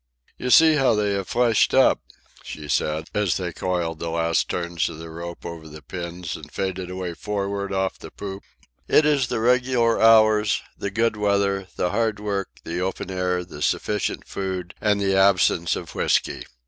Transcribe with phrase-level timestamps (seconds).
[0.39, 2.01] "You see how they have fleshed up,"
[2.41, 6.51] she said, as they coiled the last turns of the ropes over the pins and
[6.51, 8.41] faded away for'ard off the poop.
[8.87, 13.61] "It is the regular hours, the good weather, the hard work, the open air, the
[13.61, 16.45] sufficient food, and the absence of whisky.